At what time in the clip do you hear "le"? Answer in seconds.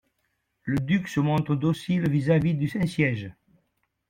0.63-0.79